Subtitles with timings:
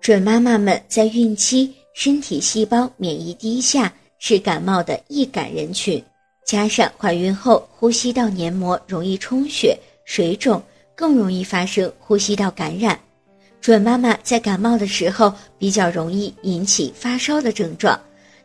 [0.00, 6.02] 准妈妈们在孕期身体细胞免疫低下，是感冒的易感人群。
[6.44, 10.62] 加上怀孕后呼吸道黏膜容易充血、水肿，
[10.94, 12.96] 更容易发生呼吸道感染。
[13.60, 18.00] 准妈妈在感冒的时候比较容易引起发烧的症状，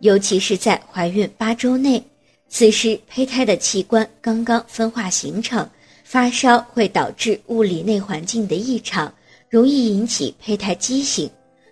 [0.00, 2.02] 尤其是在怀孕八周内，
[2.50, 5.66] 此时胚胎的器官刚刚分化形成，
[6.08, 9.12] 发烧会导致物理内环境的异常，
[9.50, 11.28] 容易引起胚胎畸形。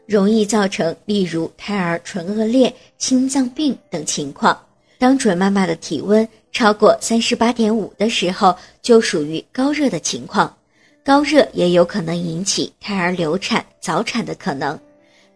[0.06, 4.58] 容易造成例如胎儿唇腭裂、心脏病等情况。
[4.98, 10.52] 当准妈妈的体温超过三十八点五的时候，就属于高热的情况。
[11.04, 14.76] 高热也有可能引起胎儿流产、早产的可能。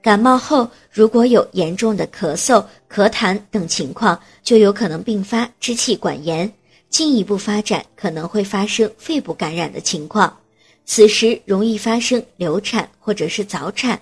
[0.02, 2.62] 感冒后如果有严重的咳嗽、
[2.92, 6.52] 咳痰等情况，就有可能并发支气管炎，
[6.88, 10.34] 进一步发展可能会发生肺部感染的情况。
[10.84, 14.00] 此时容易发生流产或者是早产。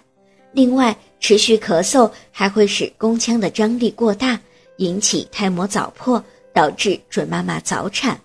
[0.53, 4.41] 另外，持续咳嗽还会使宫腔的张力过大，
[4.77, 6.23] 引起胎膜早破，
[6.55, 8.19] 导致准妈妈早产。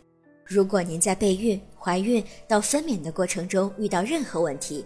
[0.46, 4.86] 如果您在备孕、怀孕到分娩的过程中遇到任何问题，